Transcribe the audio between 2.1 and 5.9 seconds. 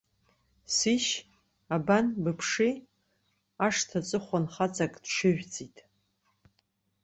быԥшы, ашҭа аҵыхәан хаҵак дҽыжәҵит.